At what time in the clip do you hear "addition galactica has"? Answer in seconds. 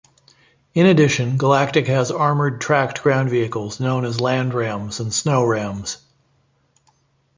0.87-2.09